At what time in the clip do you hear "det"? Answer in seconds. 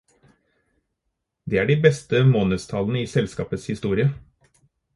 1.51-1.59